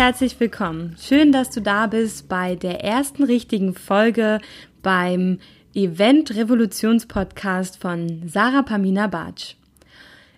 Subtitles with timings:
[0.00, 0.96] Herzlich willkommen.
[0.98, 4.40] Schön, dass du da bist bei der ersten richtigen Folge
[4.80, 5.40] beim
[5.74, 9.56] Event Revolutions Podcast von Sarah Pamina Bartsch.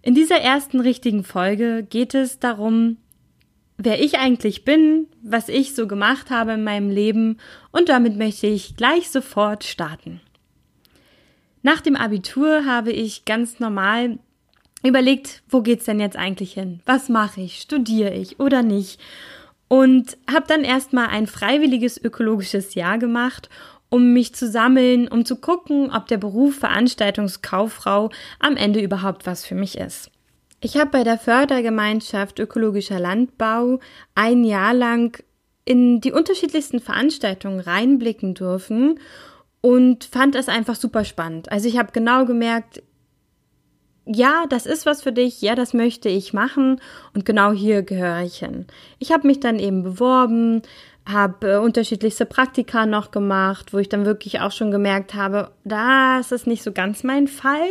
[0.03, 2.97] In dieser ersten richtigen Folge geht es darum,
[3.79, 7.39] wer ich eigentlich bin, was ich so gemacht habe in meinem Leben
[7.71, 10.21] und damit möchte ich gleich sofort starten.
[11.63, 14.19] Nach dem Abitur habe ich ganz normal
[14.83, 16.81] überlegt, wo geht's denn jetzt eigentlich hin?
[16.85, 17.61] Was mache ich?
[17.61, 18.99] Studiere ich oder nicht?
[19.73, 23.49] Und habe dann erstmal ein freiwilliges ökologisches Jahr gemacht,
[23.89, 29.47] um mich zu sammeln, um zu gucken, ob der Beruf Veranstaltungskauffrau am Ende überhaupt was
[29.47, 30.11] für mich ist.
[30.61, 33.81] Ich habe bei der Fördergemeinschaft Ökologischer Landbau
[34.15, 35.25] ein Jahr lang
[35.65, 39.01] in die unterschiedlichsten Veranstaltungen reinblicken dürfen
[39.63, 41.51] und fand das einfach super spannend.
[41.51, 42.83] Also ich habe genau gemerkt,
[44.07, 46.81] ja, das ist was für dich, ja, das möchte ich machen
[47.15, 48.67] und genau hier gehöre ich hin.
[48.99, 50.63] Ich habe mich dann eben beworben,
[51.09, 56.33] habe äh, unterschiedlichste Praktika noch gemacht, wo ich dann wirklich auch schon gemerkt habe, das
[56.33, 57.69] ist nicht so ganz mein Fall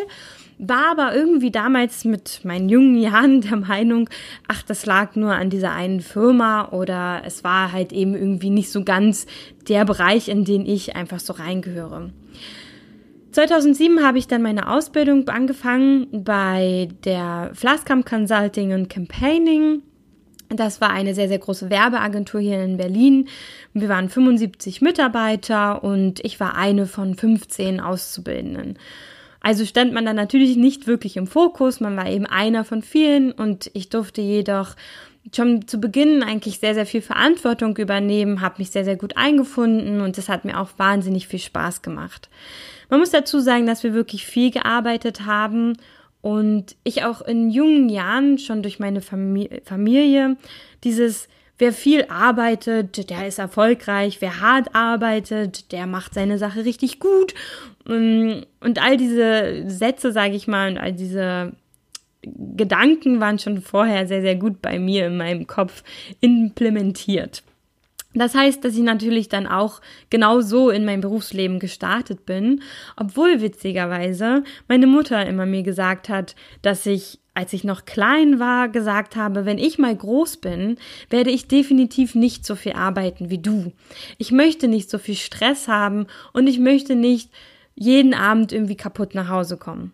[0.61, 4.09] war aber irgendwie damals mit meinen jungen Jahren der Meinung,
[4.47, 8.71] ach, das lag nur an dieser einen Firma oder es war halt eben irgendwie nicht
[8.71, 9.25] so ganz
[9.67, 12.11] der Bereich, in den ich einfach so reingehöre.
[13.31, 19.81] 2007 habe ich dann meine Ausbildung angefangen bei der Flaskamp Consulting und Campaigning.
[20.49, 23.29] Das war eine sehr, sehr große Werbeagentur hier in Berlin.
[23.73, 28.77] Wir waren 75 Mitarbeiter und ich war eine von 15 Auszubildenden.
[29.39, 33.31] Also stand man dann natürlich nicht wirklich im Fokus, man war eben einer von vielen
[33.31, 34.75] und ich durfte jedoch
[35.35, 40.01] schon zu Beginn eigentlich sehr, sehr viel Verantwortung übernehmen, habe mich sehr, sehr gut eingefunden
[40.01, 42.29] und das hat mir auch wahnsinnig viel Spaß gemacht.
[42.89, 45.77] Man muss dazu sagen, dass wir wirklich viel gearbeitet haben
[46.21, 50.37] und ich auch in jungen Jahren schon durch meine Familie
[50.83, 51.27] dieses
[51.61, 54.17] Wer viel arbeitet, der ist erfolgreich.
[54.19, 57.35] Wer hart arbeitet, der macht seine Sache richtig gut.
[57.85, 58.47] Und
[58.79, 61.51] all diese Sätze, sage ich mal, und all diese
[62.23, 65.83] Gedanken waren schon vorher sehr, sehr gut bei mir in meinem Kopf
[66.19, 67.43] implementiert.
[68.13, 72.61] Das heißt, dass ich natürlich dann auch genau so in mein Berufsleben gestartet bin,
[72.97, 78.67] obwohl witzigerweise meine Mutter immer mir gesagt hat, dass ich als ich noch klein war,
[78.67, 80.75] gesagt habe, wenn ich mal groß bin,
[81.09, 83.71] werde ich definitiv nicht so viel arbeiten wie du.
[84.17, 87.29] Ich möchte nicht so viel Stress haben und ich möchte nicht
[87.73, 89.93] jeden Abend irgendwie kaputt nach Hause kommen.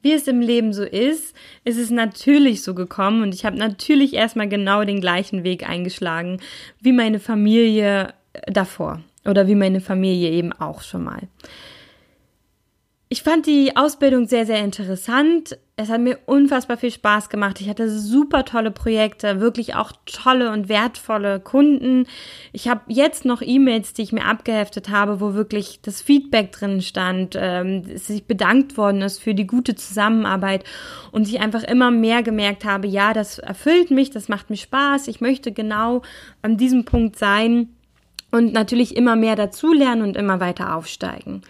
[0.00, 4.14] Wie es im Leben so ist, ist es natürlich so gekommen und ich habe natürlich
[4.14, 6.40] erstmal genau den gleichen Weg eingeschlagen
[6.80, 8.14] wie meine Familie
[8.46, 11.22] davor oder wie meine Familie eben auch schon mal.
[13.10, 15.58] Ich fand die Ausbildung sehr, sehr interessant.
[15.76, 17.58] Es hat mir unfassbar viel Spaß gemacht.
[17.58, 22.04] Ich hatte super tolle Projekte, wirklich auch tolle und wertvolle Kunden.
[22.52, 26.82] Ich habe jetzt noch E-Mails, die ich mir abgeheftet habe, wo wirklich das Feedback drin
[26.82, 30.64] stand, ähm, sich bedankt worden ist für die gute Zusammenarbeit
[31.10, 35.08] und ich einfach immer mehr gemerkt habe, ja, das erfüllt mich, das macht mir Spaß.
[35.08, 36.02] Ich möchte genau
[36.42, 37.70] an diesem Punkt sein
[38.30, 41.40] und natürlich immer mehr dazulernen und immer weiter aufsteigen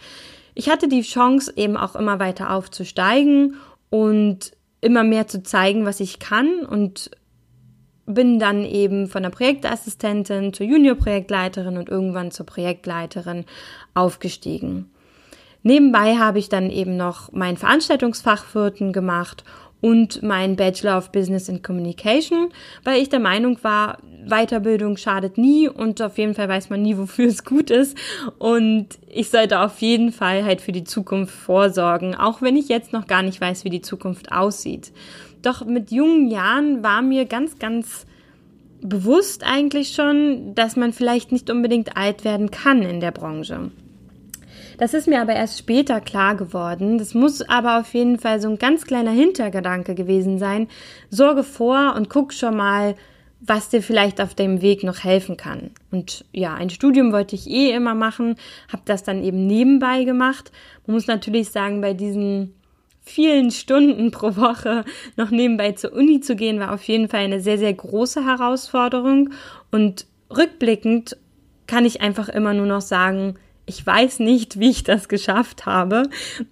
[0.58, 3.54] ich hatte die Chance, eben auch immer weiter aufzusteigen
[3.90, 7.12] und immer mehr zu zeigen, was ich kann und
[8.06, 13.44] bin dann eben von der Projektassistentin zur Juniorprojektleiterin und irgendwann zur Projektleiterin
[13.94, 14.90] aufgestiegen.
[15.62, 19.44] Nebenbei habe ich dann eben noch mein Veranstaltungsfachwirten gemacht
[19.80, 22.48] und mein Bachelor of Business and Communication,
[22.84, 26.96] weil ich der Meinung war, Weiterbildung schadet nie und auf jeden Fall weiß man nie,
[26.98, 27.96] wofür es gut ist.
[28.38, 32.92] Und ich sollte auf jeden Fall halt für die Zukunft vorsorgen, auch wenn ich jetzt
[32.92, 34.92] noch gar nicht weiß, wie die Zukunft aussieht.
[35.42, 38.06] Doch mit jungen Jahren war mir ganz, ganz
[38.80, 43.70] bewusst eigentlich schon, dass man vielleicht nicht unbedingt alt werden kann in der Branche.
[44.78, 46.98] Das ist mir aber erst später klar geworden.
[46.98, 50.68] Das muss aber auf jeden Fall so ein ganz kleiner Hintergedanke gewesen sein.
[51.10, 52.94] Sorge vor und guck schon mal,
[53.40, 55.72] was dir vielleicht auf dem Weg noch helfen kann.
[55.90, 58.36] Und ja, ein Studium wollte ich eh immer machen,
[58.72, 60.52] habe das dann eben nebenbei gemacht.
[60.86, 62.54] Man muss natürlich sagen, bei diesen
[63.00, 64.84] vielen Stunden pro Woche
[65.16, 69.30] noch nebenbei zur Uni zu gehen, war auf jeden Fall eine sehr, sehr große Herausforderung.
[69.72, 71.16] Und rückblickend
[71.66, 73.34] kann ich einfach immer nur noch sagen,
[73.68, 76.08] ich weiß nicht, wie ich das geschafft habe.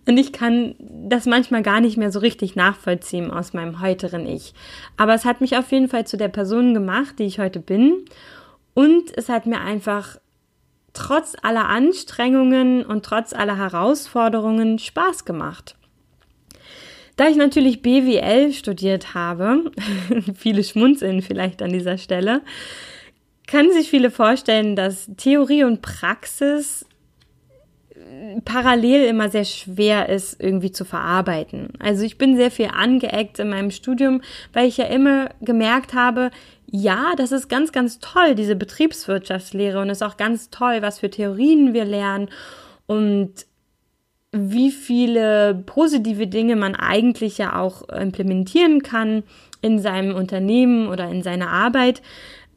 [0.06, 4.52] Und ich kann das manchmal gar nicht mehr so richtig nachvollziehen aus meinem heuteren Ich.
[4.96, 8.04] Aber es hat mich auf jeden Fall zu der Person gemacht, die ich heute bin.
[8.74, 10.18] Und es hat mir einfach
[10.92, 15.74] trotz aller Anstrengungen und trotz aller Herausforderungen Spaß gemacht.
[17.16, 19.70] Da ich natürlich BWL studiert habe,
[20.34, 22.42] viele schmunzeln vielleicht an dieser Stelle,
[23.46, 26.84] kann sich viele vorstellen, dass Theorie und Praxis
[28.44, 31.70] parallel immer sehr schwer ist, irgendwie zu verarbeiten.
[31.78, 34.20] Also ich bin sehr viel angeeckt in meinem Studium,
[34.52, 36.30] weil ich ja immer gemerkt habe,
[36.66, 41.10] ja, das ist ganz, ganz toll, diese Betriebswirtschaftslehre und ist auch ganz toll, was für
[41.10, 42.28] Theorien wir lernen
[42.86, 43.46] und
[44.32, 49.22] wie viele positive Dinge man eigentlich ja auch implementieren kann
[49.62, 52.02] in seinem Unternehmen oder in seiner Arbeit.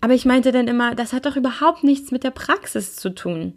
[0.01, 3.53] Aber ich meinte dann immer, das hat doch überhaupt nichts mit der Praxis zu tun.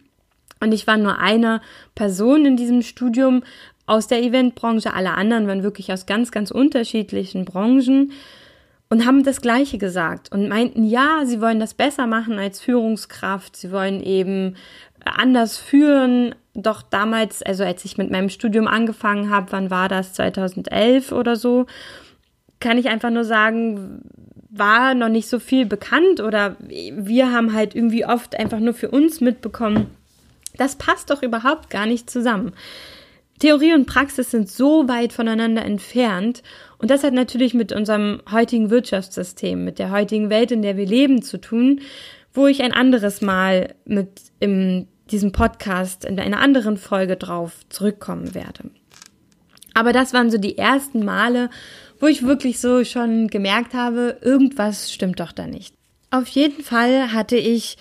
[0.62, 1.60] Und ich war nur eine
[1.96, 3.42] Person in diesem Studium
[3.84, 4.94] aus der Eventbranche.
[4.94, 8.12] Alle anderen waren wirklich aus ganz, ganz unterschiedlichen Branchen
[8.88, 13.56] und haben das Gleiche gesagt und meinten, ja, sie wollen das besser machen als Führungskraft.
[13.56, 14.54] Sie wollen eben
[15.04, 16.36] anders führen.
[16.54, 20.12] Doch damals, also als ich mit meinem Studium angefangen habe, wann war das?
[20.12, 21.66] 2011 oder so,
[22.60, 24.02] kann ich einfach nur sagen,
[24.48, 28.90] war noch nicht so viel bekannt oder wir haben halt irgendwie oft einfach nur für
[28.90, 29.88] uns mitbekommen,
[30.56, 32.52] das passt doch überhaupt gar nicht zusammen.
[33.38, 36.42] Theorie und Praxis sind so weit voneinander entfernt
[36.78, 40.86] und das hat natürlich mit unserem heutigen Wirtschaftssystem, mit der heutigen Welt, in der wir
[40.86, 41.80] leben, zu tun,
[42.32, 44.08] wo ich ein anderes Mal mit
[44.38, 48.70] in diesem Podcast in einer anderen Folge drauf zurückkommen werde.
[49.74, 51.50] Aber das waren so die ersten Male,
[51.98, 55.74] wo ich wirklich so schon gemerkt habe, irgendwas stimmt doch da nicht.
[56.10, 57.76] Auf jeden Fall hatte ich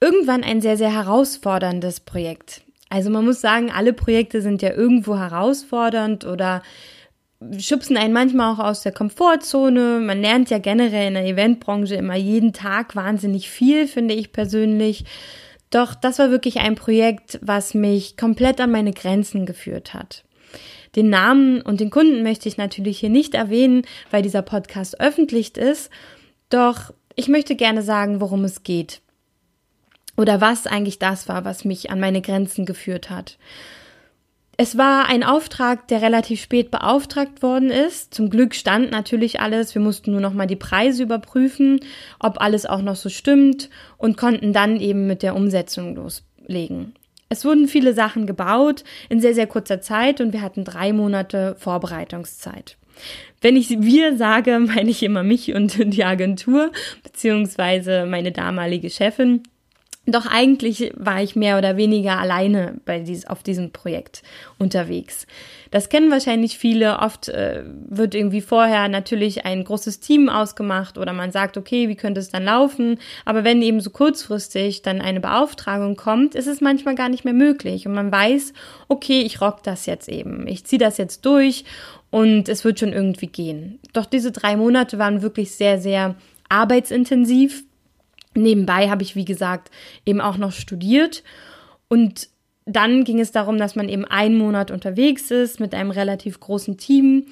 [0.00, 2.62] irgendwann ein sehr, sehr herausforderndes Projekt.
[2.88, 6.62] Also man muss sagen, alle Projekte sind ja irgendwo herausfordernd oder
[7.58, 10.00] schubsen einen manchmal auch aus der Komfortzone.
[10.00, 15.04] Man lernt ja generell in der Eventbranche immer jeden Tag wahnsinnig viel, finde ich persönlich.
[15.70, 20.24] Doch das war wirklich ein Projekt, was mich komplett an meine Grenzen geführt hat.
[20.96, 25.58] Den Namen und den Kunden möchte ich natürlich hier nicht erwähnen, weil dieser Podcast öffentlich
[25.58, 25.90] ist.
[26.48, 29.02] Doch ich möchte gerne sagen, worum es geht
[30.18, 33.38] oder was eigentlich das war, was mich an meine Grenzen geführt hat.
[34.56, 38.12] Es war ein Auftrag, der relativ spät beauftragt worden ist.
[38.12, 39.76] Zum Glück stand natürlich alles.
[39.76, 41.78] Wir mussten nur noch mal die Preise überprüfen,
[42.18, 46.94] ob alles auch noch so stimmt und konnten dann eben mit der Umsetzung loslegen.
[47.28, 51.54] Es wurden viele Sachen gebaut in sehr, sehr kurzer Zeit und wir hatten drei Monate
[51.60, 52.76] Vorbereitungszeit.
[53.40, 56.72] Wenn ich wir sage, meine ich immer mich und die Agentur,
[57.04, 59.44] beziehungsweise meine damalige Chefin.
[60.10, 64.22] Doch eigentlich war ich mehr oder weniger alleine bei dies, auf diesem Projekt
[64.58, 65.26] unterwegs.
[65.70, 67.00] Das kennen wahrscheinlich viele.
[67.00, 71.94] Oft äh, wird irgendwie vorher natürlich ein großes Team ausgemacht oder man sagt, okay, wie
[71.94, 72.98] könnte es dann laufen?
[73.26, 77.34] Aber wenn eben so kurzfristig dann eine Beauftragung kommt, ist es manchmal gar nicht mehr
[77.34, 78.54] möglich und man weiß,
[78.88, 80.46] okay, ich rock das jetzt eben.
[80.46, 81.66] Ich ziehe das jetzt durch
[82.08, 83.78] und es wird schon irgendwie gehen.
[83.92, 86.14] Doch diese drei Monate waren wirklich sehr, sehr
[86.48, 87.64] arbeitsintensiv
[88.42, 89.70] Nebenbei habe ich, wie gesagt,
[90.06, 91.22] eben auch noch studiert.
[91.88, 92.28] Und
[92.64, 96.76] dann ging es darum, dass man eben einen Monat unterwegs ist mit einem relativ großen
[96.76, 97.26] Team.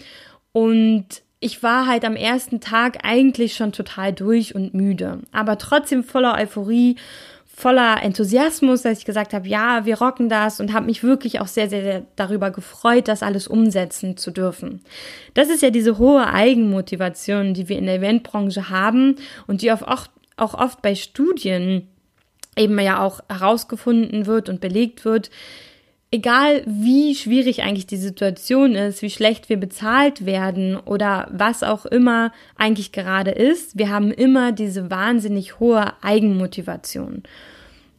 [0.53, 6.03] Und ich war halt am ersten Tag eigentlich schon total durch und müde, aber trotzdem
[6.03, 6.97] voller Euphorie,
[7.45, 11.47] voller Enthusiasmus, dass ich gesagt habe, ja, wir rocken das und habe mich wirklich auch
[11.47, 14.83] sehr, sehr, darüber gefreut, das alles umsetzen zu dürfen.
[15.33, 19.83] Das ist ja diese hohe Eigenmotivation, die wir in der Eventbranche haben und die auf
[19.83, 21.89] oft auch oft bei Studien
[22.57, 25.31] eben ja auch herausgefunden wird und belegt wird,
[26.11, 31.85] egal wie schwierig eigentlich die Situation ist, wie schlecht wir bezahlt werden oder was auch
[31.85, 37.23] immer eigentlich gerade ist, wir haben immer diese wahnsinnig hohe Eigenmotivation.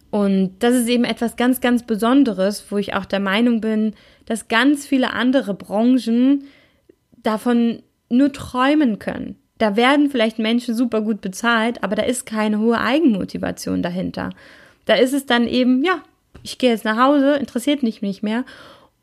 [0.10, 3.94] Und das ist eben etwas ganz, ganz Besonderes, wo ich auch der Meinung bin,
[4.26, 6.46] dass ganz viele andere Branchen
[7.22, 12.60] davon nur träumen können da werden vielleicht Menschen super gut bezahlt, aber da ist keine
[12.60, 14.30] hohe Eigenmotivation dahinter.
[14.86, 16.02] Da ist es dann eben, ja,
[16.44, 18.46] ich gehe jetzt nach Hause, interessiert mich nicht mehr.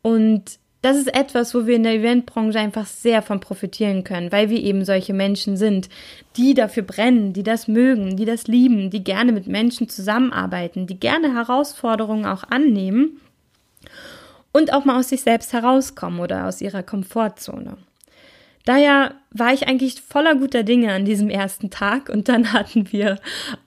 [0.03, 4.51] Und das ist etwas, wo wir in der Eventbranche einfach sehr von profitieren können, weil
[4.51, 5.89] wir eben solche Menschen sind,
[6.37, 11.01] die dafür brennen, die das mögen, die das lieben, die gerne mit Menschen zusammenarbeiten, die
[11.01, 13.19] gerne Herausforderungen auch annehmen
[14.53, 17.79] und auch mal aus sich selbst herauskommen oder aus ihrer Komfortzone.
[18.65, 23.19] Daher war ich eigentlich voller guter Dinge an diesem ersten Tag und dann hatten wir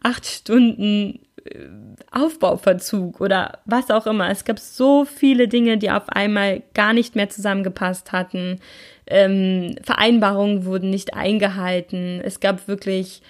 [0.01, 1.67] acht Stunden äh,
[2.11, 4.29] Aufbauverzug oder was auch immer.
[4.29, 8.59] Es gab so viele Dinge, die auf einmal gar nicht mehr zusammengepasst hatten.
[9.05, 12.21] Ähm, Vereinbarungen wurden nicht eingehalten.
[12.23, 13.21] Es gab wirklich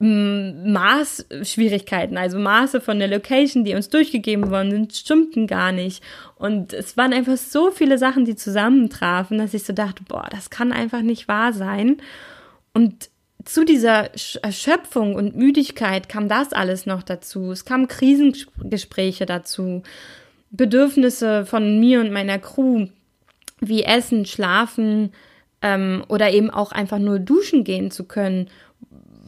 [0.00, 6.04] Maßschwierigkeiten, also Maße von der Location, die uns durchgegeben worden sind, stimmten gar nicht.
[6.36, 10.50] Und es waren einfach so viele Sachen, die zusammentrafen, dass ich so dachte, boah, das
[10.50, 11.96] kann einfach nicht wahr sein.
[12.72, 13.10] Und
[13.44, 14.10] zu dieser
[14.42, 17.50] Erschöpfung und Müdigkeit kam das alles noch dazu.
[17.50, 19.82] Es kamen Krisengespräche dazu,
[20.50, 22.86] Bedürfnisse von mir und meiner Crew,
[23.60, 25.12] wie Essen, Schlafen
[25.60, 28.48] ähm, oder eben auch einfach nur duschen gehen zu können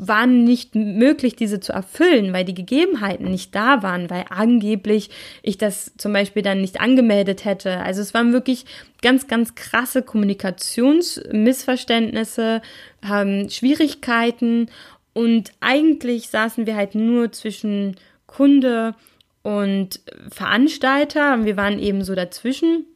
[0.01, 5.11] waren nicht möglich, diese zu erfüllen, weil die Gegebenheiten nicht da waren, weil angeblich
[5.43, 7.81] ich das zum Beispiel dann nicht angemeldet hätte.
[7.81, 8.65] Also es waren wirklich
[9.03, 12.63] ganz, ganz krasse Kommunikationsmissverständnisse,
[13.09, 14.71] ähm, Schwierigkeiten
[15.13, 18.95] und eigentlich saßen wir halt nur zwischen Kunde
[19.43, 22.87] und Veranstalter wir waren eben so dazwischen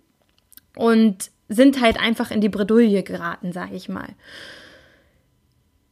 [0.75, 4.09] und sind halt einfach in die Bredouille geraten, sag ich mal.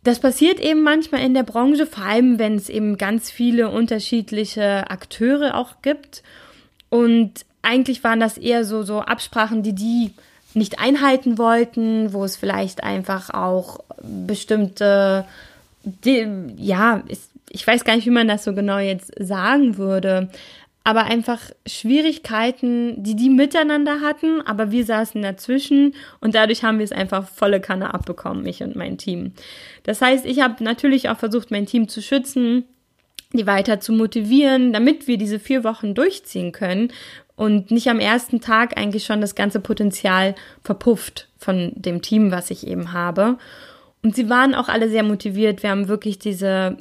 [0.05, 4.91] Das passiert eben manchmal in der Branche, vor allem wenn es eben ganz viele unterschiedliche
[4.91, 6.23] Akteure auch gibt.
[6.89, 10.13] Und eigentlich waren das eher so, so Absprachen, die die
[10.55, 15.25] nicht einhalten wollten, wo es vielleicht einfach auch bestimmte,
[15.85, 17.03] die, ja,
[17.49, 20.29] ich weiß gar nicht, wie man das so genau jetzt sagen würde,
[20.85, 26.85] aber einfach Schwierigkeiten, die die miteinander hatten, aber wir saßen dazwischen und dadurch haben wir
[26.85, 29.33] es einfach volle Kanne abbekommen, ich und mein Team.
[29.85, 32.65] Das heißt, ich habe natürlich auch versucht, mein Team zu schützen,
[33.33, 36.93] die weiter zu motivieren, damit wir diese vier Wochen durchziehen können
[37.37, 42.51] und nicht am ersten Tag eigentlich schon das ganze Potenzial verpufft von dem Team, was
[42.51, 43.39] ich eben habe.
[44.03, 45.63] Und sie waren auch alle sehr motiviert.
[45.63, 46.77] Wir haben wirklich diese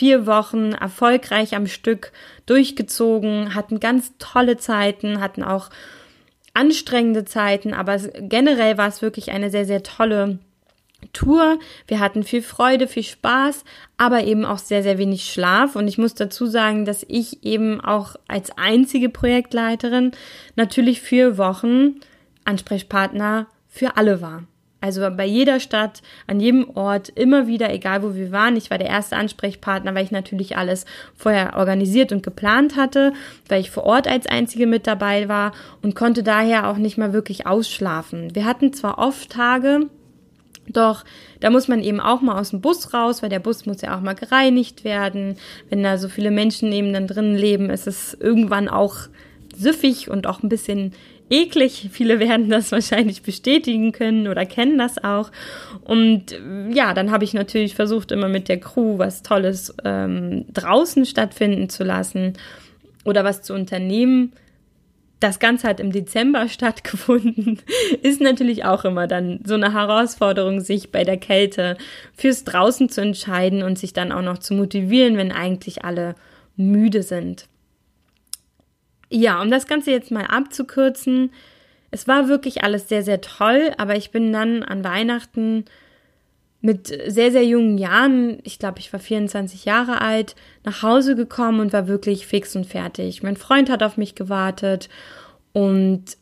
[0.00, 2.12] vier Wochen erfolgreich am Stück
[2.46, 5.68] durchgezogen, hatten ganz tolle Zeiten, hatten auch
[6.54, 10.38] anstrengende Zeiten, aber generell war es wirklich eine sehr, sehr tolle
[11.12, 11.58] Tour.
[11.86, 13.62] Wir hatten viel Freude, viel Spaß,
[13.98, 15.76] aber eben auch sehr, sehr wenig Schlaf.
[15.76, 20.12] Und ich muss dazu sagen, dass ich eben auch als einzige Projektleiterin
[20.56, 22.00] natürlich vier Wochen
[22.46, 24.44] Ansprechpartner für alle war.
[24.80, 28.56] Also bei jeder Stadt, an jedem Ort, immer wieder, egal wo wir waren.
[28.56, 33.12] Ich war der erste Ansprechpartner, weil ich natürlich alles vorher organisiert und geplant hatte,
[33.48, 37.12] weil ich vor Ort als einzige mit dabei war und konnte daher auch nicht mal
[37.12, 38.34] wirklich ausschlafen.
[38.34, 39.88] Wir hatten zwar oft Tage,
[40.72, 41.04] doch
[41.40, 43.96] da muss man eben auch mal aus dem Bus raus, weil der Bus muss ja
[43.96, 45.36] auch mal gereinigt werden.
[45.68, 48.96] Wenn da so viele Menschen eben dann drinnen leben, ist es irgendwann auch
[49.54, 50.92] süffig und auch ein bisschen
[51.30, 51.88] eklig.
[51.92, 55.30] Viele werden das wahrscheinlich bestätigen können oder kennen das auch.
[55.84, 56.38] Und
[56.70, 61.68] ja, dann habe ich natürlich versucht, immer mit der Crew was Tolles ähm, draußen stattfinden
[61.68, 62.34] zu lassen
[63.04, 64.32] oder was zu unternehmen.
[65.20, 67.60] Das Ganze hat im Dezember stattgefunden.
[68.02, 71.76] Ist natürlich auch immer dann so eine Herausforderung, sich bei der Kälte
[72.14, 76.14] fürs Draußen zu entscheiden und sich dann auch noch zu motivieren, wenn eigentlich alle
[76.56, 77.46] müde sind.
[79.10, 81.32] Ja, um das Ganze jetzt mal abzukürzen,
[81.90, 85.64] es war wirklich alles sehr, sehr toll, aber ich bin dann an Weihnachten
[86.60, 91.58] mit sehr, sehr jungen Jahren, ich glaube, ich war 24 Jahre alt, nach Hause gekommen
[91.60, 93.22] und war wirklich fix und fertig.
[93.22, 94.88] Mein Freund hat auf mich gewartet
[95.52, 96.16] und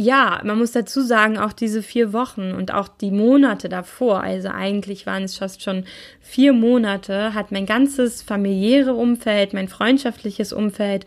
[0.00, 4.48] ja, man muss dazu sagen, auch diese vier Wochen und auch die Monate davor, also
[4.48, 5.84] eigentlich waren es fast schon
[6.20, 11.04] vier Monate, hat mein ganzes familiäre Umfeld, mein freundschaftliches Umfeld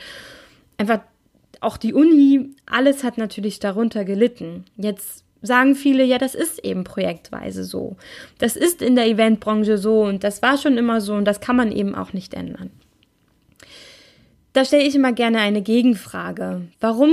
[0.81, 1.01] einfach
[1.59, 4.65] auch die Uni, alles hat natürlich darunter gelitten.
[4.77, 7.97] Jetzt sagen viele, ja, das ist eben projektweise so.
[8.39, 11.55] Das ist in der Eventbranche so und das war schon immer so und das kann
[11.55, 12.71] man eben auch nicht ändern.
[14.53, 16.63] Da stelle ich immer gerne eine Gegenfrage.
[16.79, 17.11] Warum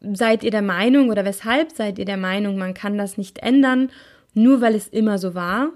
[0.00, 3.90] seid ihr der Meinung oder weshalb seid ihr der Meinung, man kann das nicht ändern,
[4.32, 5.70] nur weil es immer so war?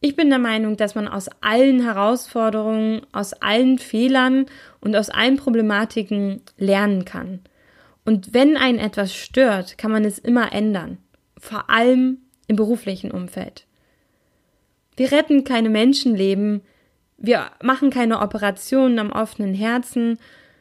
[0.00, 4.46] Ich bin der Meinung, dass man aus allen Herausforderungen, aus allen Fehlern
[4.80, 7.40] und aus allen Problematiken lernen kann.
[8.04, 10.98] Und wenn einen etwas stört, kann man es immer ändern.
[11.36, 13.66] Vor allem im beruflichen Umfeld.
[14.96, 16.62] Wir retten keine Menschenleben,
[17.18, 20.18] wir machen keine Operationen am offenen Herzen,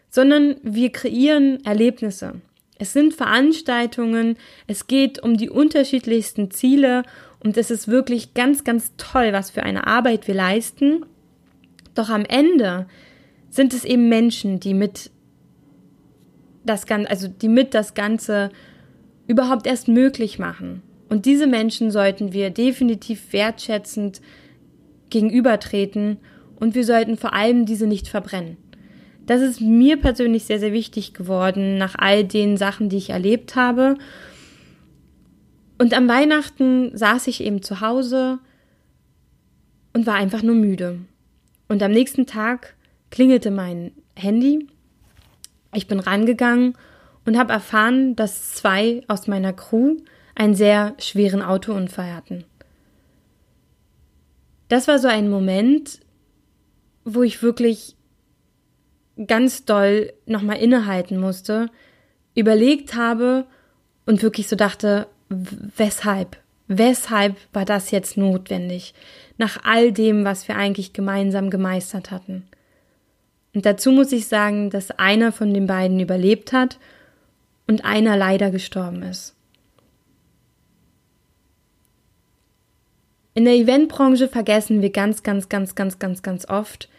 [0.09, 2.41] sondern wir kreieren Erlebnisse.
[2.79, 7.03] Es sind Veranstaltungen, es geht um die unterschiedlichsten Ziele
[7.47, 11.05] und es ist wirklich ganz, ganz toll, was für eine Arbeit wir leisten.
[11.95, 12.87] Doch am Ende
[13.49, 15.11] sind es eben Menschen, die mit
[16.65, 18.49] das Ganze, also die mit das Ganze
[19.27, 20.81] überhaupt erst möglich machen.
[21.07, 24.19] Und diese Menschen sollten wir definitiv wertschätzend
[25.09, 26.17] gegenübertreten
[26.59, 28.57] und wir sollten vor allem diese nicht verbrennen.
[29.25, 33.55] Das ist mir persönlich sehr, sehr wichtig geworden nach all den Sachen, die ich erlebt
[33.55, 33.95] habe
[35.77, 38.39] und am Weihnachten saß ich eben zu Hause
[39.93, 40.99] und war einfach nur müde.
[41.67, 42.75] Und am nächsten Tag
[43.11, 44.67] klingelte mein Handy.
[45.73, 46.75] Ich bin rangegangen
[47.25, 49.97] und habe erfahren, dass zwei aus meiner Crew
[50.33, 52.45] einen sehr schweren Autounfall hatten.
[54.69, 55.99] Das war so ein Moment,
[57.05, 57.95] wo ich wirklich
[59.25, 61.69] ganz doll nochmal innehalten musste,
[62.35, 63.45] überlegt habe
[64.05, 66.37] und wirklich so dachte, weshalb?
[66.67, 68.93] Weshalb war das jetzt notwendig?
[69.37, 72.47] Nach all dem, was wir eigentlich gemeinsam gemeistert hatten.
[73.53, 76.77] Und dazu muss ich sagen, dass einer von den beiden überlebt hat
[77.67, 79.33] und einer leider gestorben ist.
[83.33, 86.89] In der Eventbranche vergessen wir ganz, ganz, ganz, ganz, ganz, ganz oft,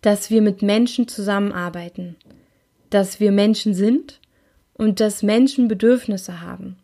[0.00, 2.16] dass wir mit Menschen zusammenarbeiten,
[2.90, 4.20] dass wir Menschen sind
[4.72, 6.78] und dass Menschen Bedürfnisse haben.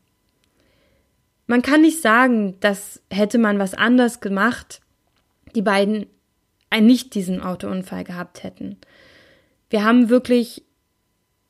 [1.52, 4.80] Man kann nicht sagen, dass hätte man was anders gemacht,
[5.54, 6.06] die beiden
[6.74, 8.78] nicht diesen Autounfall gehabt hätten.
[9.68, 10.64] Wir haben wirklich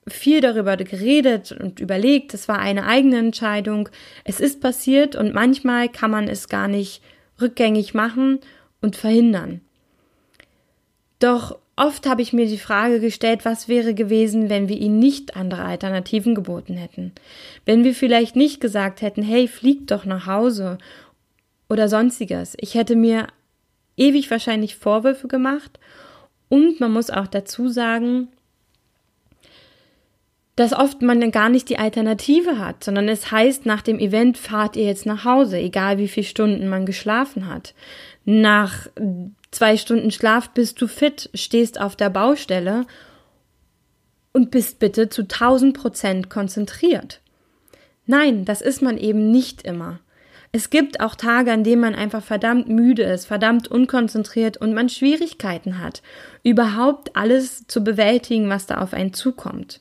[0.08, 3.90] viel darüber geredet und überlegt, es war eine eigene Entscheidung,
[4.24, 7.00] es ist passiert und manchmal kann man es gar nicht
[7.40, 8.40] rückgängig machen
[8.80, 9.60] und verhindern.
[11.22, 15.36] Doch oft habe ich mir die Frage gestellt, was wäre gewesen, wenn wir ihnen nicht
[15.36, 17.12] andere Alternativen geboten hätten.
[17.64, 20.78] Wenn wir vielleicht nicht gesagt hätten, hey, flieg doch nach Hause
[21.68, 22.56] oder sonstiges.
[22.58, 23.28] Ich hätte mir
[23.96, 25.78] ewig wahrscheinlich Vorwürfe gemacht
[26.48, 28.26] und man muss auch dazu sagen,
[30.56, 34.74] dass oft man gar nicht die Alternative hat, sondern es heißt, nach dem Event fahrt
[34.74, 37.74] ihr jetzt nach Hause, egal wie viele Stunden man geschlafen hat.
[38.24, 38.88] Nach
[39.52, 42.86] zwei Stunden Schlaf bist du fit, stehst auf der Baustelle
[44.32, 47.20] und bist bitte zu 1000 Prozent konzentriert.
[48.06, 50.00] Nein, das ist man eben nicht immer.
[50.54, 54.90] Es gibt auch Tage, an denen man einfach verdammt müde ist, verdammt unkonzentriert und man
[54.90, 56.02] Schwierigkeiten hat,
[56.42, 59.80] überhaupt alles zu bewältigen, was da auf einen zukommt.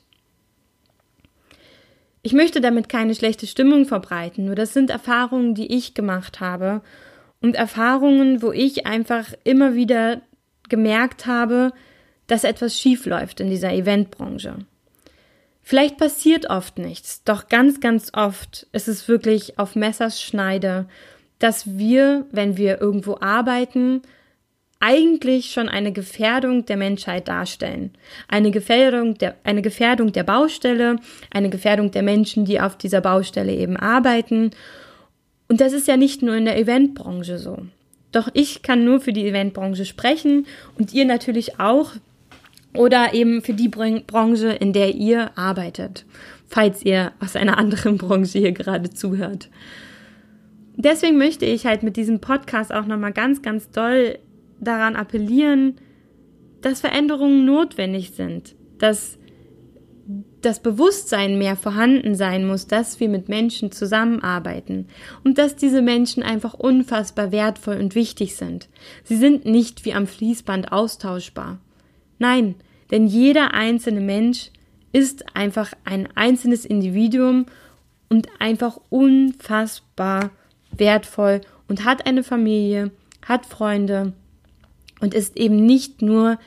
[2.22, 6.80] Ich möchte damit keine schlechte Stimmung verbreiten, nur das sind Erfahrungen, die ich gemacht habe
[7.42, 10.22] und Erfahrungen, wo ich einfach immer wieder
[10.68, 11.72] gemerkt habe,
[12.26, 14.58] dass etwas schief läuft in dieser Eventbranche.
[15.60, 20.86] Vielleicht passiert oft nichts, doch ganz, ganz oft ist es wirklich auf Messers Schneide,
[21.38, 24.02] dass wir, wenn wir irgendwo arbeiten,
[24.80, 27.92] eigentlich schon eine Gefährdung der Menschheit darstellen.
[28.26, 30.96] Eine Gefährdung der, eine Gefährdung der Baustelle,
[31.30, 34.50] eine Gefährdung der Menschen, die auf dieser Baustelle eben arbeiten.
[35.48, 37.58] Und das ist ja nicht nur in der Eventbranche so.
[38.10, 40.46] Doch ich kann nur für die Eventbranche sprechen
[40.78, 41.92] und ihr natürlich auch
[42.74, 46.04] oder eben für die Branche, in der ihr arbeitet,
[46.46, 49.48] falls ihr aus einer anderen Branche hier gerade zuhört.
[50.76, 54.18] Deswegen möchte ich halt mit diesem Podcast auch nochmal ganz, ganz doll
[54.58, 55.76] daran appellieren,
[56.62, 59.18] dass Veränderungen notwendig sind, dass
[60.42, 64.88] das Bewusstsein mehr vorhanden sein muss, dass wir mit Menschen zusammenarbeiten
[65.24, 68.68] und dass diese Menschen einfach unfassbar wertvoll und wichtig sind.
[69.04, 71.58] Sie sind nicht wie am Fließband austauschbar.
[72.18, 72.56] Nein,
[72.90, 74.50] denn jeder einzelne Mensch
[74.92, 77.46] ist einfach ein einzelnes Individuum
[78.08, 80.30] und einfach unfassbar
[80.76, 82.90] wertvoll und hat eine Familie,
[83.26, 84.12] hat Freunde,
[85.02, 86.38] und ist eben nicht nur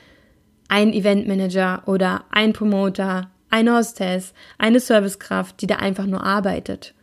[0.68, 6.94] ein Eventmanager oder ein Promoter, eine Hostess, eine Servicekraft, die da einfach nur arbeitet.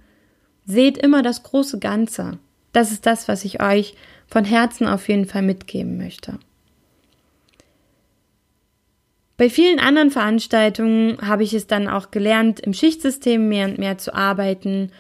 [0.66, 2.40] Seht immer das große Ganze.
[2.72, 3.96] Das ist das, was ich euch
[4.28, 6.40] von Herzen auf jeden Fall mitgeben möchte.
[9.38, 13.98] Bei vielen anderen Veranstaltungen habe ich es dann auch gelernt, im Schichtsystem mehr und mehr
[13.98, 14.92] zu arbeiten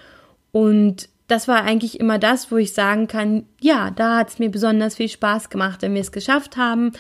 [0.51, 4.49] und das war eigentlich immer das, wo ich sagen kann, ja, da hat es mir
[4.49, 6.91] besonders viel Spaß gemacht, wenn wir es geschafft haben,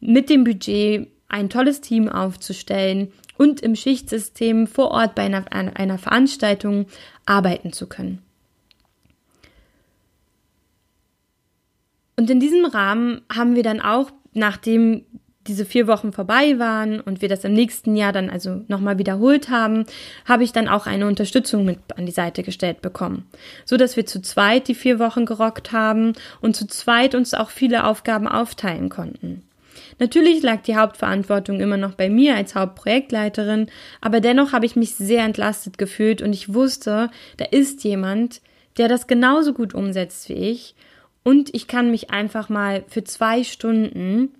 [0.00, 5.98] mit dem Budget ein tolles Team aufzustellen und im Schichtsystem vor Ort bei einer, einer
[5.98, 6.86] Veranstaltung
[7.24, 8.22] arbeiten zu können.
[12.16, 15.04] Und in diesem Rahmen haben wir dann auch, nachdem
[15.46, 19.48] diese vier Wochen vorbei waren und wir das im nächsten Jahr dann also nochmal wiederholt
[19.48, 19.84] haben,
[20.24, 23.26] habe ich dann auch eine Unterstützung mit an die Seite gestellt bekommen.
[23.64, 27.50] So dass wir zu zweit die vier Wochen gerockt haben und zu zweit uns auch
[27.50, 29.42] viele Aufgaben aufteilen konnten.
[29.98, 34.94] Natürlich lag die Hauptverantwortung immer noch bei mir als Hauptprojektleiterin, aber dennoch habe ich mich
[34.94, 38.42] sehr entlastet gefühlt und ich wusste, da ist jemand,
[38.76, 40.74] der das genauso gut umsetzt wie ich
[41.22, 44.34] und ich kann mich einfach mal für zwei Stunden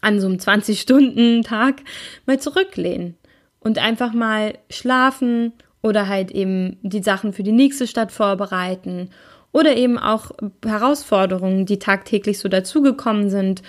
[0.00, 1.82] an so einem 20-Stunden-Tag
[2.26, 3.16] mal zurücklehnen
[3.60, 5.52] und einfach mal schlafen
[5.82, 9.10] oder halt eben die Sachen für die nächste Stadt vorbereiten
[9.52, 10.30] oder eben auch
[10.64, 13.62] Herausforderungen, die tagtäglich so dazugekommen sind,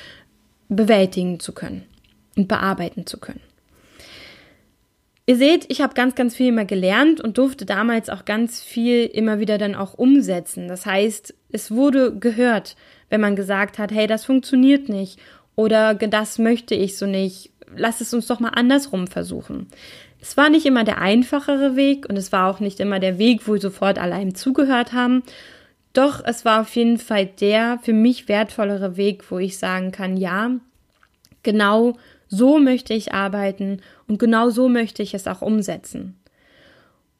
[0.69, 1.83] bewältigen zu können
[2.35, 3.41] und bearbeiten zu können.
[5.25, 9.05] Ihr seht, ich habe ganz, ganz viel immer gelernt und durfte damals auch ganz viel
[9.05, 10.67] immer wieder dann auch umsetzen.
[10.67, 12.75] Das heißt, es wurde gehört,
[13.09, 15.19] wenn man gesagt hat, hey, das funktioniert nicht
[15.55, 19.67] oder das möchte ich so nicht, lass es uns doch mal andersrum versuchen.
[20.19, 23.47] Es war nicht immer der einfachere Weg und es war auch nicht immer der Weg,
[23.47, 25.21] wo sofort alle einem zugehört haben.
[25.93, 30.17] Doch es war auf jeden Fall der für mich wertvollere Weg, wo ich sagen kann,
[30.17, 30.51] ja,
[31.43, 31.97] genau
[32.27, 36.15] so möchte ich arbeiten und genau so möchte ich es auch umsetzen.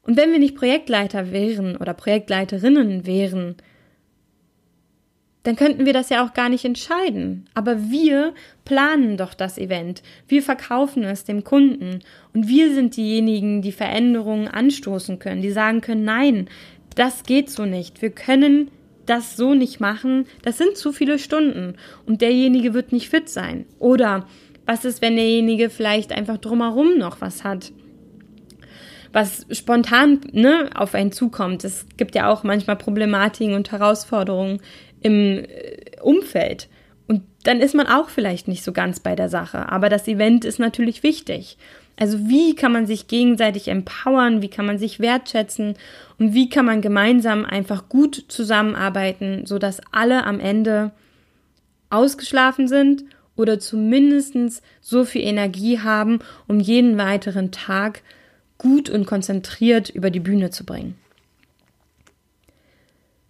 [0.02, 3.56] Und wenn wir nicht Projektleiter wären oder Projektleiterinnen wären,
[5.42, 7.46] dann könnten wir das ja auch gar nicht entscheiden.
[7.54, 10.02] Aber wir planen doch das Event.
[10.28, 12.00] Wir verkaufen es dem Kunden.
[12.34, 16.48] Und wir sind diejenigen, die Veränderungen anstoßen können, die sagen können, nein,
[16.94, 18.02] das geht so nicht.
[18.02, 18.70] Wir können
[19.06, 20.26] das so nicht machen.
[20.42, 21.74] Das sind zu viele Stunden.
[22.06, 23.66] Und derjenige wird nicht fit sein.
[23.78, 24.26] Oder
[24.66, 27.72] was ist, wenn derjenige vielleicht einfach drumherum noch was hat?
[29.12, 31.64] Was spontan ne, auf einen zukommt.
[31.64, 34.60] Es gibt ja auch manchmal Problematiken und Herausforderungen
[35.00, 36.68] im äh, Umfeld.
[37.08, 39.68] Und dann ist man auch vielleicht nicht so ganz bei der Sache.
[39.68, 41.58] Aber das Event ist natürlich wichtig.
[42.00, 45.74] Also wie kann man sich gegenseitig empowern, wie kann man sich wertschätzen
[46.18, 50.92] und wie kann man gemeinsam einfach gut zusammenarbeiten, sodass alle am Ende
[51.90, 53.04] ausgeschlafen sind
[53.36, 58.00] oder zumindest so viel Energie haben, um jeden weiteren Tag
[58.56, 60.96] gut und konzentriert über die Bühne zu bringen.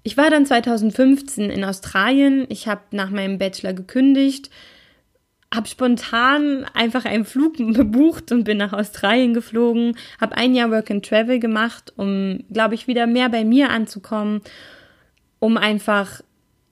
[0.04, 2.46] Ich war dann 2015 in Australien.
[2.48, 4.48] Ich habe nach meinem Bachelor gekündigt,
[5.54, 10.90] habe spontan einfach einen Flug gebucht und bin nach Australien geflogen, habe ein Jahr Work
[10.90, 14.42] and Travel gemacht, um, glaube ich, wieder mehr bei mir anzukommen,
[15.38, 16.22] um einfach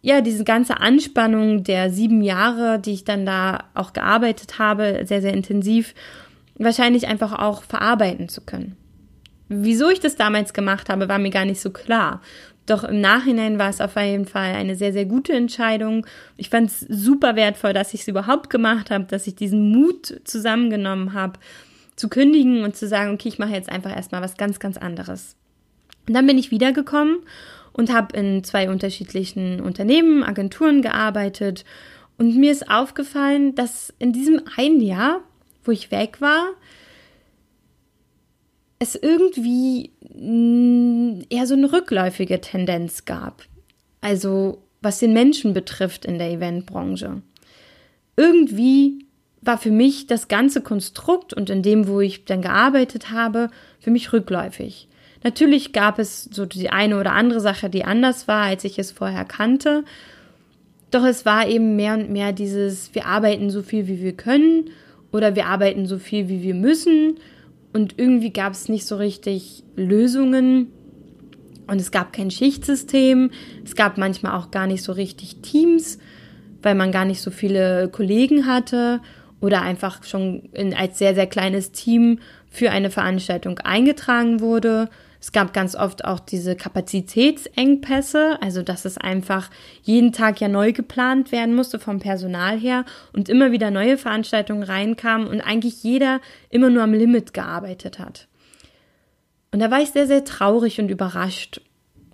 [0.00, 5.20] ja, diese ganze Anspannung der sieben Jahre, die ich dann da auch gearbeitet habe, sehr,
[5.20, 5.94] sehr intensiv,
[6.54, 8.76] wahrscheinlich einfach auch verarbeiten zu können.
[9.48, 12.20] Wieso ich das damals gemacht habe, war mir gar nicht so klar.
[12.68, 16.06] Doch im Nachhinein war es auf jeden Fall eine sehr, sehr gute Entscheidung.
[16.36, 20.20] Ich fand es super wertvoll, dass ich es überhaupt gemacht habe, dass ich diesen Mut
[20.24, 21.38] zusammengenommen habe,
[21.96, 25.34] zu kündigen und zu sagen, okay, ich mache jetzt einfach erstmal was ganz, ganz anderes.
[26.06, 27.20] Und dann bin ich wiedergekommen
[27.72, 31.64] und habe in zwei unterschiedlichen Unternehmen, Agenturen gearbeitet.
[32.18, 35.20] Und mir ist aufgefallen, dass in diesem einen Jahr,
[35.64, 36.48] wo ich weg war,
[38.78, 39.92] es irgendwie
[41.30, 43.44] eher so eine rückläufige Tendenz gab.
[44.00, 47.22] Also was den Menschen betrifft in der Eventbranche.
[48.16, 49.06] Irgendwie
[49.40, 53.90] war für mich das ganze Konstrukt und in dem, wo ich dann gearbeitet habe, für
[53.90, 54.88] mich rückläufig.
[55.24, 58.92] Natürlich gab es so die eine oder andere Sache, die anders war, als ich es
[58.92, 59.84] vorher kannte.
[60.90, 64.70] Doch es war eben mehr und mehr dieses, wir arbeiten so viel, wie wir können
[65.10, 67.18] oder wir arbeiten so viel, wie wir müssen.
[67.72, 70.72] Und irgendwie gab es nicht so richtig Lösungen.
[71.66, 73.30] Und es gab kein Schichtsystem.
[73.64, 75.98] Es gab manchmal auch gar nicht so richtig Teams,
[76.62, 79.00] weil man gar nicht so viele Kollegen hatte
[79.40, 82.18] oder einfach schon in, als sehr, sehr kleines Team
[82.50, 84.88] für eine Veranstaltung eingetragen wurde.
[85.20, 89.50] Es gab ganz oft auch diese Kapazitätsengpässe, also dass es einfach
[89.82, 94.62] jeden Tag ja neu geplant werden musste vom Personal her und immer wieder neue Veranstaltungen
[94.62, 98.28] reinkamen und eigentlich jeder immer nur am Limit gearbeitet hat.
[99.50, 101.60] Und da war ich sehr, sehr traurig und überrascht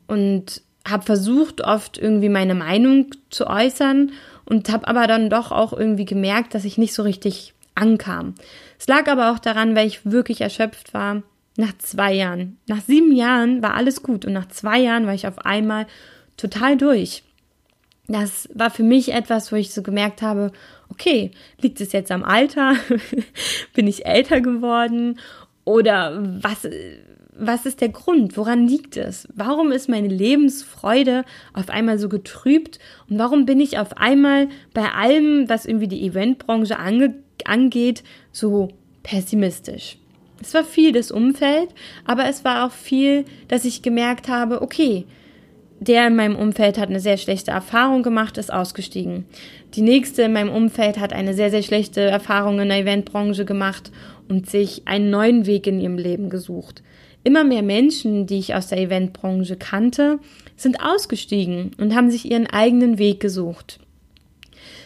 [0.07, 4.13] und habe versucht, oft irgendwie meine Meinung zu äußern
[4.45, 8.35] und habe aber dann doch auch irgendwie gemerkt, dass ich nicht so richtig ankam.
[8.79, 11.23] Es lag aber auch daran, weil ich wirklich erschöpft war
[11.57, 12.59] nach zwei Jahren.
[12.67, 15.87] Nach sieben Jahren war alles gut und nach zwei Jahren war ich auf einmal
[16.37, 17.23] total durch.
[18.07, 20.53] Das war für mich etwas, wo ich so gemerkt habe,
[20.91, 22.75] okay, liegt es jetzt am Alter?
[23.75, 25.19] Bin ich älter geworden?
[25.65, 26.69] Oder was,
[27.33, 28.37] was ist der Grund?
[28.37, 29.27] Woran liegt es?
[29.35, 32.79] Warum ist meine Lebensfreude auf einmal so getrübt?
[33.09, 37.15] Und warum bin ich auf einmal bei allem, was irgendwie die Eventbranche ange
[37.47, 38.69] angeht, so
[39.03, 39.97] pessimistisch?
[40.41, 41.69] Es war viel das Umfeld,
[42.05, 45.07] aber es war auch viel, dass ich gemerkt habe, okay,
[45.81, 49.27] der in meinem Umfeld hat eine sehr schlechte Erfahrung gemacht, ist ausgestiegen.
[49.75, 53.91] Die nächste in meinem Umfeld hat eine sehr, sehr schlechte Erfahrung in der Eventbranche gemacht
[54.29, 56.83] und sich einen neuen Weg in ihrem Leben gesucht.
[57.23, 60.19] Immer mehr Menschen, die ich aus der Eventbranche kannte,
[60.57, 63.81] sind ausgestiegen und haben sich ihren eigenen Weg gesucht.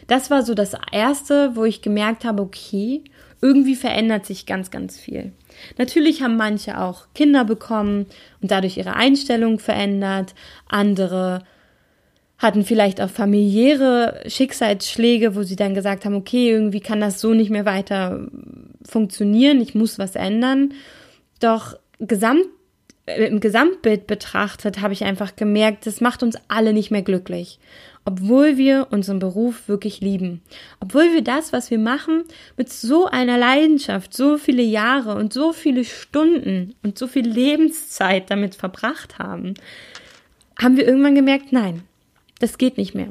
[0.07, 3.03] Das war so das Erste, wo ich gemerkt habe, okay,
[3.41, 5.33] irgendwie verändert sich ganz, ganz viel.
[5.77, 8.07] Natürlich haben manche auch Kinder bekommen
[8.41, 10.35] und dadurch ihre Einstellung verändert.
[10.69, 11.43] Andere
[12.39, 17.35] hatten vielleicht auch familiäre Schicksalsschläge, wo sie dann gesagt haben, okay, irgendwie kann das so
[17.35, 18.29] nicht mehr weiter
[18.85, 20.73] funktionieren, ich muss was ändern.
[21.41, 22.47] Doch gesamt,
[23.07, 27.59] im Gesamtbild betrachtet habe ich einfach gemerkt, das macht uns alle nicht mehr glücklich
[28.09, 30.41] obwohl wir unseren Beruf wirklich lieben,
[30.81, 32.25] obwohl wir das, was wir machen,
[32.57, 38.31] mit so einer Leidenschaft, so viele Jahre und so viele Stunden und so viel Lebenszeit
[38.31, 39.53] damit verbracht haben,
[40.59, 41.83] haben wir irgendwann gemerkt, nein,
[42.39, 43.09] das geht nicht mehr.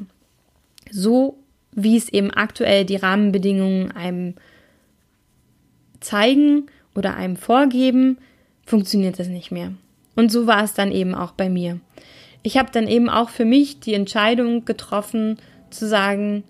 [0.89, 1.37] So
[1.73, 4.33] wie es eben aktuell die Rahmenbedingungen einem
[5.99, 8.17] zeigen oder einem vorgeben,
[8.65, 9.73] funktioniert das nicht mehr.
[10.15, 11.79] Und so war es dann eben auch bei mir
[12.43, 15.37] ich habe dann eben auch für mich die Entscheidung getroffen
[15.69, 16.43] zu sagen,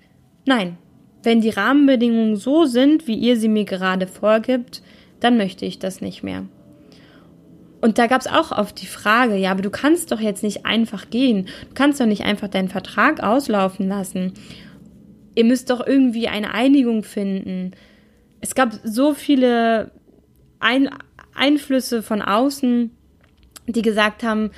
[0.46, 0.78] nein,
[1.24, 4.82] wenn die Rahmenbedingungen so sind, wie ihr sie mir gerade vorgibt,
[5.20, 6.46] dann möchte ich das nicht mehr.
[7.82, 10.66] Und da gab es auch oft die Frage, ja, aber du kannst doch jetzt nicht
[10.66, 11.46] einfach gehen.
[11.70, 14.34] Du kannst doch nicht einfach deinen Vertrag auslaufen lassen.
[15.36, 17.72] Ihr müsst doch irgendwie eine Einigung finden.
[18.42, 19.92] Es gab so viele
[20.60, 20.90] Ein
[21.36, 22.90] Einflüsse von außen,
[23.68, 24.50] die gesagt haben,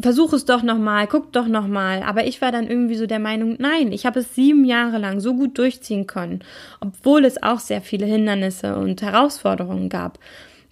[0.00, 2.02] versuch es doch nochmal, guck doch nochmal.
[2.02, 5.20] Aber ich war dann irgendwie so der Meinung, nein, ich habe es sieben Jahre lang
[5.20, 6.40] so gut durchziehen können,
[6.80, 10.18] obwohl es auch sehr viele Hindernisse und Herausforderungen gab.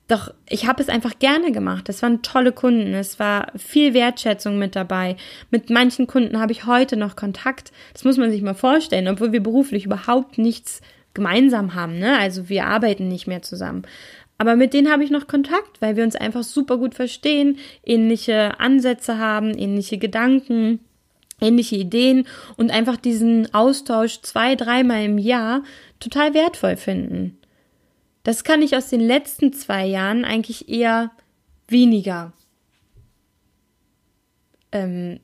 [0.08, 1.88] Doch ich habe es einfach gerne gemacht.
[1.88, 5.16] Es waren tolle Kunden, es war viel Wertschätzung mit dabei.
[5.50, 7.72] Mit manchen Kunden habe ich heute noch Kontakt.
[7.92, 10.80] Das muss man sich mal vorstellen, obwohl wir beruflich überhaupt nichts
[11.12, 11.98] gemeinsam haben.
[11.98, 12.16] Ne?
[12.18, 13.82] Also wir arbeiten nicht mehr zusammen.
[14.38, 18.60] Aber mit denen habe ich noch Kontakt, weil wir uns einfach super gut verstehen, ähnliche
[18.60, 20.80] Ansätze haben, ähnliche Gedanken,
[21.40, 25.62] ähnliche Ideen und einfach diesen Austausch zwei, dreimal im Jahr
[26.00, 27.38] total wertvoll finden.
[28.22, 31.12] Das kann ich aus den letzten zwei Jahren eigentlich eher
[31.68, 32.32] weniger,
[34.72, 35.20] ähm,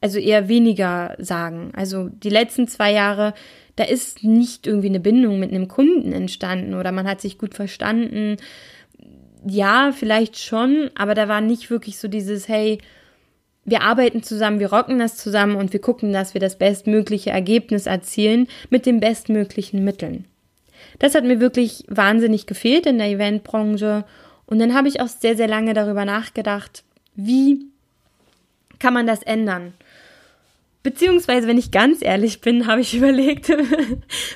[0.00, 1.72] also eher weniger sagen.
[1.74, 3.34] Also die letzten zwei Jahre
[3.76, 7.54] da ist nicht irgendwie eine Bindung mit einem Kunden entstanden oder man hat sich gut
[7.54, 8.36] verstanden.
[9.46, 12.78] Ja, vielleicht schon, aber da war nicht wirklich so dieses, hey,
[13.64, 17.86] wir arbeiten zusammen, wir rocken das zusammen und wir gucken, dass wir das bestmögliche Ergebnis
[17.86, 20.26] erzielen mit den bestmöglichen Mitteln.
[20.98, 24.04] Das hat mir wirklich wahnsinnig gefehlt in der Eventbranche
[24.46, 27.66] und dann habe ich auch sehr, sehr lange darüber nachgedacht, wie
[28.78, 29.74] kann man das ändern?
[30.82, 33.52] Beziehungsweise, wenn ich ganz ehrlich bin, habe ich überlegt,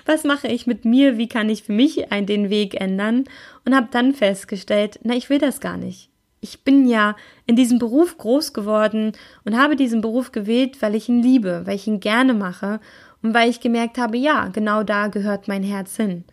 [0.05, 3.25] was mache ich mit mir, wie kann ich für mich den Weg ändern
[3.65, 6.11] und habe dann festgestellt, na, ich will das gar nicht.
[6.41, 9.13] Ich bin ja in diesem Beruf groß geworden
[9.45, 12.79] und habe diesen Beruf gewählt, weil ich ihn liebe, weil ich ihn gerne mache
[13.23, 16.25] und weil ich gemerkt habe, ja, genau da gehört mein Herz hin.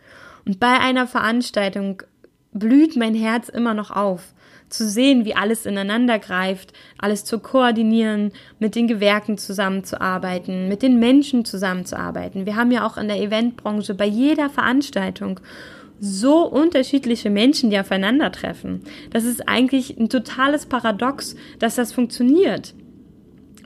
[0.44, 2.02] Und bei einer Veranstaltung
[2.52, 4.34] blüht mein Herz immer noch auf
[4.68, 10.98] zu sehen, wie alles ineinander greift, alles zu koordinieren, mit den Gewerken zusammenzuarbeiten, mit den
[10.98, 12.46] Menschen zusammenzuarbeiten.
[12.46, 15.40] Wir haben ja auch in der Eventbranche bei jeder Veranstaltung
[16.00, 18.82] so unterschiedliche Menschen, die aufeinandertreffen.
[19.10, 22.74] Das ist eigentlich ein totales Paradox, dass das funktioniert.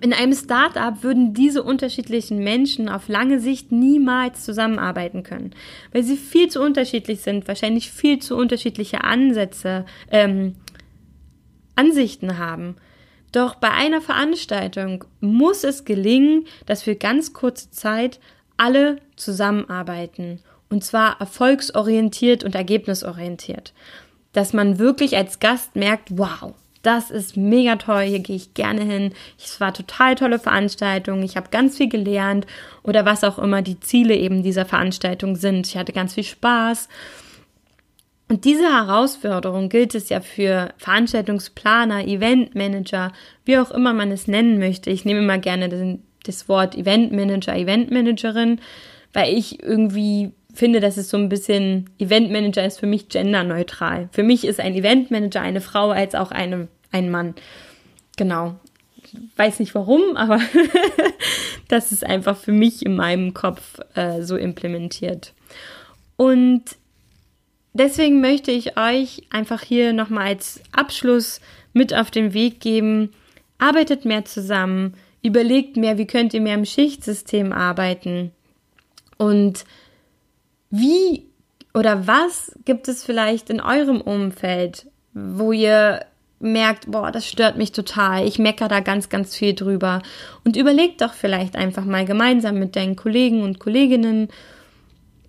[0.01, 5.51] In einem Startup würden diese unterschiedlichen Menschen auf lange Sicht niemals zusammenarbeiten können,
[5.93, 10.55] weil sie viel zu unterschiedlich sind, wahrscheinlich viel zu unterschiedliche Ansätze, ähm,
[11.79, 12.77] Ansichten haben.
[13.33, 18.21] Doch bei einer Veranstaltung muss es gelingen, dass für ganz kurze Zeit
[18.57, 20.41] alle zusammenarbeiten.
[20.71, 23.73] Und zwar erfolgsorientiert und ergebnisorientiert.
[24.33, 28.83] Dass man wirklich als Gast merkt, wow, das ist mega toll, hier gehe ich gerne
[28.83, 29.13] hin.
[29.43, 32.47] Es war total tolle Veranstaltung, ich habe ganz viel gelernt
[32.83, 35.67] oder was auch immer die Ziele eben dieser Veranstaltung sind.
[35.67, 36.89] Ich hatte ganz viel Spaß
[38.29, 43.13] und diese Herausforderung gilt es ja für Veranstaltungsplaner, Eventmanager,
[43.47, 44.91] wie auch immer man es nennen möchte.
[44.91, 48.61] Ich nehme immer gerne den, das Wort Eventmanager, Eventmanagerin,
[49.15, 54.11] weil ich irgendwie finde, dass es so ein bisschen Eventmanager ist für mich genderneutral.
[54.13, 57.35] Für mich ist ein Eventmanager eine Frau als auch eine, ein Mann.
[58.19, 58.57] Genau.
[59.37, 60.39] Weiß nicht warum, aber
[61.69, 65.33] das ist einfach für mich in meinem Kopf äh, so implementiert.
[66.17, 66.65] Und
[67.79, 71.41] deswegen möchte ich euch einfach hier nochmal als Abschluss
[71.73, 73.11] mit auf den Weg geben.
[73.59, 78.33] Arbeitet mehr zusammen, überlegt mehr, wie könnt ihr mehr im Schichtsystem arbeiten
[79.17, 79.65] und
[80.71, 81.27] wie
[81.75, 86.05] oder was gibt es vielleicht in eurem Umfeld, wo ihr
[86.41, 90.03] merkt, boah, das stört mich total, ich meckere da ganz, ganz viel drüber.
[90.45, 94.29] Und überlegt doch vielleicht einfach mal gemeinsam mit deinen Kollegen und Kolleginnen,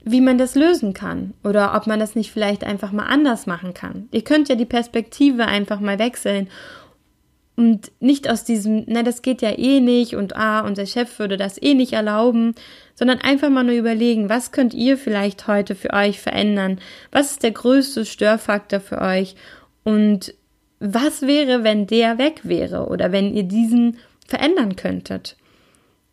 [0.04, 3.74] wie man das lösen kann oder ob man das nicht vielleicht einfach mal anders machen
[3.74, 4.08] kann.
[4.12, 6.48] Ihr könnt ja die Perspektive einfach mal wechseln
[7.60, 11.36] und nicht aus diesem, na, das geht ja eh nicht und ah, unser Chef würde
[11.36, 12.56] das eh nicht erlauben,
[12.96, 16.80] sondern einfach mal nur überlegen, was könnt ihr vielleicht heute für euch verändern?
[17.12, 19.36] Was ist der größte Störfaktor für euch?
[19.84, 20.34] Und
[20.80, 25.36] was wäre, wenn der weg wäre oder wenn ihr diesen verändern könntet?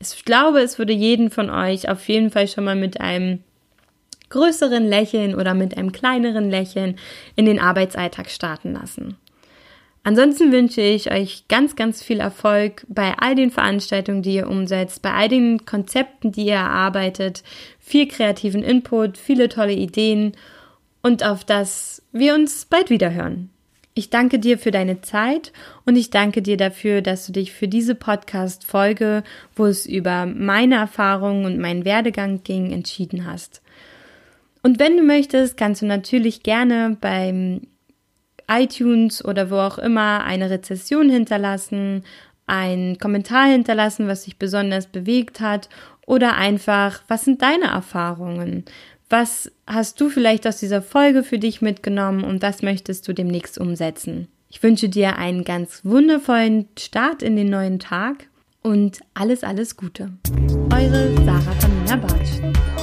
[0.01, 3.44] Ich glaube, es würde jeden von euch auf jeden Fall schon mal mit einem
[4.31, 6.97] größeren Lächeln oder mit einem kleineren Lächeln
[7.37, 9.17] in den Arbeitsalltag starten lassen.
[10.07, 15.03] Ansonsten wünsche ich euch ganz, ganz viel Erfolg bei all den Veranstaltungen, die ihr umsetzt,
[15.03, 17.43] bei all den Konzepten, die ihr erarbeitet,
[17.81, 20.37] viel kreativen Input, viele tolle Ideen
[21.03, 23.51] und auf das wir uns bald wieder hören.
[23.95, 25.53] Ich danke dir für deine Zeit
[25.87, 29.25] und ich danke dir dafür, dass du dich für diese Podcast-Folge,
[29.57, 33.62] wo es über meine Erfahrungen und meinen Werdegang ging, entschieden hast.
[34.66, 37.68] Und wenn du möchtest, kannst du natürlich gerne beim
[38.48, 42.02] iTunes oder wo auch immer eine Rezession hinterlassen,
[42.48, 45.68] einen Kommentar hinterlassen, was dich besonders bewegt hat
[46.05, 48.64] oder einfach, was sind deine Erfahrungen?
[49.09, 53.59] Was hast du vielleicht aus dieser Folge für dich mitgenommen und was möchtest du demnächst
[53.59, 54.26] umsetzen?
[54.50, 58.26] Ich wünsche dir einen ganz wundervollen Start in den neuen Tag
[58.64, 60.11] und alles, alles Gute.
[60.74, 62.76] Eure Sarah Tamina Bartsch.